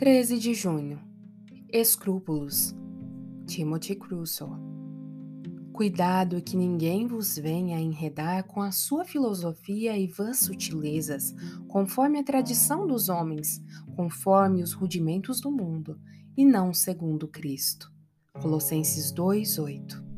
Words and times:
13 0.00 0.38
de 0.38 0.54
junho. 0.54 0.98
Escrúpulos. 1.70 2.74
Timothy 3.46 3.94
Crusoe. 3.94 4.58
Cuidado 5.74 6.40
que 6.40 6.56
ninguém 6.56 7.06
vos 7.06 7.36
venha 7.36 7.78
enredar 7.78 8.44
com 8.44 8.62
a 8.62 8.72
sua 8.72 9.04
filosofia 9.04 9.98
e 9.98 10.06
vãs 10.06 10.38
sutilezas, 10.38 11.34
conforme 11.68 12.18
a 12.18 12.24
tradição 12.24 12.86
dos 12.86 13.10
homens, 13.10 13.62
conforme 13.94 14.62
os 14.62 14.72
rudimentos 14.72 15.38
do 15.38 15.50
mundo, 15.50 16.00
e 16.34 16.46
não 16.46 16.72
segundo 16.72 17.28
Cristo. 17.28 17.92
Colossenses 18.40 19.12
2:8. 19.12 20.09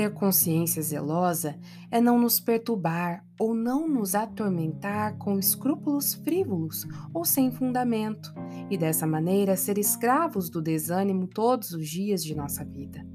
Ter 0.00 0.14
consciência 0.14 0.80
zelosa 0.80 1.58
é 1.90 2.00
não 2.00 2.18
nos 2.18 2.40
perturbar 2.40 3.22
ou 3.38 3.52
não 3.52 3.86
nos 3.86 4.14
atormentar 4.14 5.18
com 5.18 5.38
escrúpulos 5.38 6.14
frívolos 6.14 6.86
ou 7.12 7.22
sem 7.22 7.50
fundamento, 7.50 8.32
e 8.70 8.78
dessa 8.78 9.06
maneira 9.06 9.58
ser 9.58 9.76
escravos 9.76 10.48
do 10.48 10.62
desânimo 10.62 11.26
todos 11.26 11.72
os 11.72 11.86
dias 11.86 12.24
de 12.24 12.34
nossa 12.34 12.64
vida. 12.64 13.06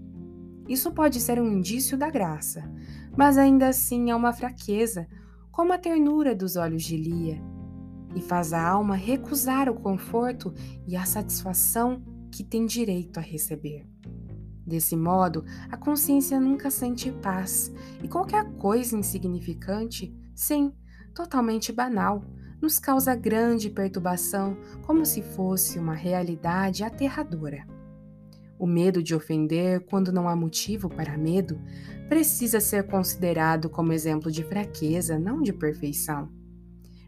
Isso 0.70 0.92
pode 0.92 1.20
ser 1.20 1.42
um 1.42 1.52
indício 1.52 1.98
da 1.98 2.12
graça, 2.12 2.72
mas 3.18 3.36
ainda 3.36 3.70
assim 3.70 4.12
é 4.12 4.16
uma 4.16 4.32
fraqueza, 4.32 5.08
como 5.52 5.74
a 5.74 5.80
ternura 5.80 6.36
dos 6.36 6.56
olhos 6.56 6.84
de 6.84 6.98
Lia, 6.98 7.42
e 8.16 8.22
faz 8.22 8.54
a 8.54 8.64
alma 8.64 8.96
recusar 8.96 9.68
o 9.70 9.74
conforto 9.74 10.54
e 10.88 10.96
a 10.96 11.04
satisfação 11.04 12.04
que 12.32 12.44
tem 12.44 12.64
direito 12.64 13.18
a 13.18 13.24
receber. 13.24 13.88
Desse 14.66 14.96
modo, 14.96 15.46
a 15.70 15.78
consciência 15.78 16.40
nunca 16.40 16.72
sente 16.72 17.12
paz 17.12 17.72
e 18.02 18.08
qualquer 18.08 18.44
coisa 18.54 18.98
insignificante, 18.98 20.12
sim, 20.34 20.74
totalmente 21.14 21.72
banal, 21.72 22.24
nos 22.60 22.80
causa 22.80 23.16
grande 23.16 23.70
perturbação, 23.70 24.58
como 24.82 25.06
se 25.06 25.22
fosse 25.22 25.78
uma 25.78 25.94
realidade 25.94 26.84
aterradora. 26.84 27.66
O 28.58 28.66
medo 28.66 29.04
de 29.04 29.14
ofender, 29.14 29.82
quando 29.82 30.12
não 30.12 30.28
há 30.28 30.36
motivo 30.36 30.90
para 30.90 31.18
medo, 31.18 31.60
precisa 32.08 32.60
ser 32.60 32.88
considerado 32.88 33.70
como 33.70 33.94
exemplo 33.94 34.32
de 34.32 34.44
fraqueza, 34.44 35.20
não 35.20 35.42
de 35.42 35.54
perfeição. 35.54 36.32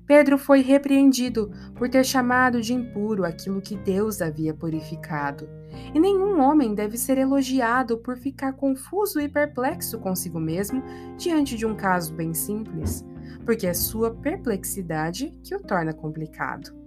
Pedro 0.07 0.37
foi 0.37 0.61
repreendido 0.61 1.51
por 1.75 1.89
ter 1.89 2.05
chamado 2.05 2.61
de 2.61 2.73
impuro 2.73 3.25
aquilo 3.25 3.61
que 3.61 3.75
Deus 3.75 4.21
havia 4.21 4.53
purificado. 4.53 5.49
E 5.93 5.99
nenhum 5.99 6.39
homem 6.39 6.73
deve 6.73 6.97
ser 6.97 7.17
elogiado 7.17 7.97
por 7.97 8.17
ficar 8.17 8.53
confuso 8.53 9.19
e 9.19 9.27
perplexo 9.27 9.99
consigo 9.99 10.39
mesmo 10.39 10.81
diante 11.17 11.57
de 11.57 11.65
um 11.65 11.75
caso 11.75 12.13
bem 12.13 12.33
simples, 12.33 13.05
porque 13.45 13.67
é 13.67 13.73
sua 13.73 14.15
perplexidade 14.15 15.37
que 15.43 15.53
o 15.53 15.59
torna 15.59 15.93
complicado. 15.93 16.86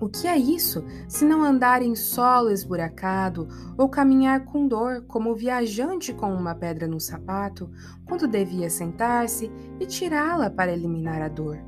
O 0.00 0.08
que 0.08 0.26
é 0.26 0.34
isso, 0.34 0.82
se 1.06 1.26
não 1.26 1.44
andar 1.44 1.82
em 1.82 1.94
solo 1.94 2.50
esburacado 2.50 3.46
ou 3.76 3.86
caminhar 3.86 4.46
com 4.46 4.66
dor, 4.66 5.02
como 5.02 5.34
viajante 5.34 6.14
com 6.14 6.32
uma 6.32 6.54
pedra 6.54 6.88
no 6.88 6.98
sapato, 6.98 7.70
quando 8.06 8.26
devia 8.26 8.70
sentar-se 8.70 9.52
e 9.78 9.84
tirá-la 9.84 10.48
para 10.48 10.72
eliminar 10.72 11.20
a 11.20 11.28
dor? 11.28 11.58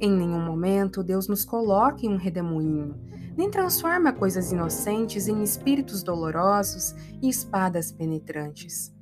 Em 0.00 0.10
nenhum 0.10 0.44
momento 0.44 1.04
Deus 1.04 1.28
nos 1.28 1.44
coloca 1.44 2.04
em 2.04 2.08
um 2.08 2.16
redemoinho, 2.16 2.96
nem 3.36 3.48
transforma 3.48 4.12
coisas 4.12 4.50
inocentes 4.50 5.28
em 5.28 5.40
espíritos 5.40 6.02
dolorosos 6.02 6.96
e 7.22 7.28
espadas 7.28 7.92
penetrantes. 7.92 8.92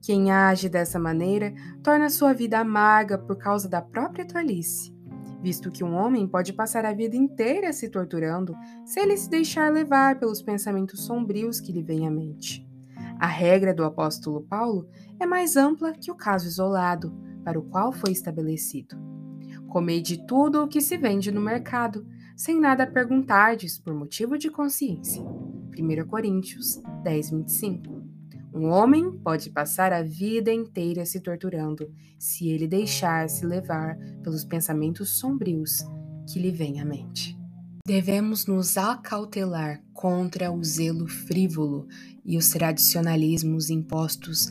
Quem 0.00 0.30
age 0.30 0.70
dessa 0.70 0.98
maneira 0.98 1.52
torna 1.82 2.08
sua 2.08 2.32
vida 2.32 2.60
amarga 2.60 3.18
por 3.18 3.36
causa 3.36 3.68
da 3.68 3.82
própria 3.82 4.26
tolice 4.26 4.95
visto 5.46 5.70
que 5.70 5.84
um 5.84 5.94
homem 5.94 6.26
pode 6.26 6.52
passar 6.52 6.84
a 6.84 6.92
vida 6.92 7.14
inteira 7.14 7.72
se 7.72 7.88
torturando 7.88 8.52
se 8.84 8.98
ele 8.98 9.16
se 9.16 9.30
deixar 9.30 9.72
levar 9.72 10.18
pelos 10.18 10.42
pensamentos 10.42 11.06
sombrios 11.06 11.60
que 11.60 11.70
lhe 11.70 11.84
vêm 11.84 12.04
à 12.04 12.10
mente. 12.10 12.68
A 13.16 13.28
regra 13.28 13.72
do 13.72 13.84
apóstolo 13.84 14.42
Paulo 14.42 14.88
é 15.20 15.24
mais 15.24 15.56
ampla 15.56 15.92
que 15.92 16.10
o 16.10 16.16
caso 16.16 16.48
isolado, 16.48 17.16
para 17.44 17.60
o 17.60 17.62
qual 17.62 17.92
foi 17.92 18.10
estabelecido. 18.10 18.96
Comei 19.68 20.02
de 20.02 20.26
tudo 20.26 20.64
o 20.64 20.66
que 20.66 20.80
se 20.80 20.96
vende 20.96 21.30
no 21.30 21.40
mercado, 21.40 22.04
sem 22.36 22.58
nada 22.58 22.84
perguntardes 22.84 23.78
por 23.78 23.94
motivo 23.94 24.36
de 24.36 24.50
consciência. 24.50 25.22
1 25.22 26.08
Coríntios 26.08 26.82
10, 27.04 27.30
25. 27.30 27.95
Um 28.56 28.70
homem 28.70 29.12
pode 29.18 29.50
passar 29.50 29.92
a 29.92 30.02
vida 30.02 30.50
inteira 30.50 31.04
se 31.04 31.20
torturando 31.20 31.92
se 32.18 32.48
ele 32.48 32.66
deixar-se 32.66 33.44
levar 33.44 33.98
pelos 34.22 34.46
pensamentos 34.46 35.18
sombrios 35.18 35.84
que 36.26 36.38
lhe 36.38 36.50
vêm 36.50 36.80
à 36.80 36.84
mente. 36.84 37.36
Devemos 37.86 38.46
nos 38.46 38.78
acautelar 38.78 39.82
contra 39.92 40.50
o 40.50 40.64
zelo 40.64 41.06
frívolo 41.06 41.86
e 42.24 42.38
os 42.38 42.48
tradicionalismos 42.48 43.68
impostos 43.68 44.50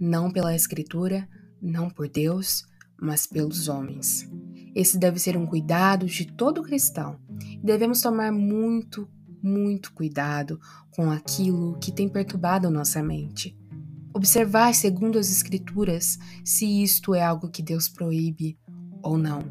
não 0.00 0.30
pela 0.30 0.56
Escritura, 0.56 1.28
não 1.60 1.90
por 1.90 2.08
Deus, 2.08 2.64
mas 2.98 3.26
pelos 3.26 3.68
homens. 3.68 4.26
Esse 4.74 4.96
deve 4.96 5.18
ser 5.18 5.36
um 5.36 5.44
cuidado 5.44 6.06
de 6.06 6.26
todo 6.26 6.62
cristão. 6.62 7.20
Devemos 7.62 8.00
tomar 8.00 8.32
muito 8.32 9.06
muito 9.42 9.92
cuidado 9.92 10.60
com 10.90 11.10
aquilo 11.10 11.78
que 11.78 11.92
tem 11.92 12.08
perturbado 12.08 12.70
nossa 12.70 13.02
mente. 13.02 13.56
Observar, 14.14 14.74
segundo 14.74 15.18
as 15.18 15.30
Escrituras, 15.30 16.18
se 16.44 16.82
isto 16.82 17.14
é 17.14 17.22
algo 17.22 17.48
que 17.48 17.62
Deus 17.62 17.88
proíbe 17.88 18.58
ou 19.02 19.18
não. 19.18 19.42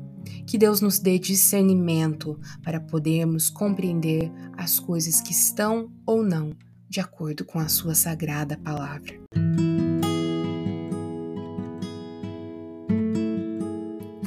Que 0.46 0.58
Deus 0.58 0.82
nos 0.82 1.00
dê 1.00 1.18
discernimento 1.20 2.40
para 2.64 2.80
podermos 2.80 3.50
compreender 3.50 4.32
as 4.56 4.80
coisas 4.80 5.20
que 5.20 5.32
estão 5.32 5.92
ou 6.06 6.24
não 6.24 6.56
de 6.88 7.00
acordo 7.00 7.46
com 7.46 7.58
a 7.58 7.70
Sua 7.70 7.96
sagrada 7.96 8.58
palavra. 8.58 9.21